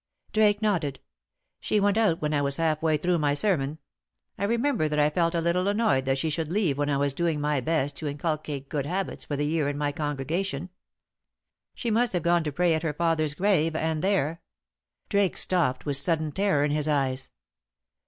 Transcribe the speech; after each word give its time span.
Drake 0.33 0.63
nodded. 0.63 0.99
"She 1.59 1.79
went 1.79 1.95
out 1.95 2.23
when 2.23 2.33
I 2.33 2.41
was 2.41 2.57
half 2.57 2.81
way 2.81 2.97
through 2.97 3.19
my 3.19 3.35
sermon. 3.35 3.77
I 4.35 4.45
remember 4.45 4.89
that 4.89 4.97
I 4.97 5.11
felt 5.11 5.35
a 5.35 5.41
little 5.41 5.67
annoyed 5.67 6.05
that 6.05 6.17
she 6.17 6.31
should 6.31 6.51
leave 6.51 6.75
when 6.79 6.89
I 6.89 6.97
was 6.97 7.13
doing 7.13 7.39
my 7.39 7.59
best 7.61 7.97
to 7.97 8.07
inculcate 8.07 8.67
good 8.67 8.87
habits 8.87 9.25
for 9.25 9.35
the 9.35 9.45
year 9.45 9.69
in 9.69 9.77
my 9.77 9.91
congregation. 9.91 10.71
She 11.75 11.91
must 11.91 12.13
have 12.13 12.23
gone 12.23 12.43
to 12.45 12.51
pray 12.51 12.73
at 12.73 12.81
her 12.81 12.93
father's 12.93 13.35
grave, 13.35 13.75
and 13.75 14.01
there" 14.03 14.41
Drake 15.11 15.37
stopped 15.37 15.85
with 15.85 15.97
sudden 15.97 16.31
terror 16.31 16.63
in 16.63 16.71
his 16.71 16.87
eyes. 16.87 17.29